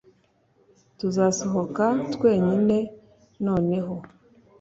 tuzasohoka 0.97 1.85
twenyine 2.13 2.77
noneho, 3.45 3.93